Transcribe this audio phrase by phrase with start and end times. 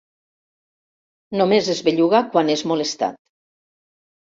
[1.39, 3.25] Només es belluga quan és molestat.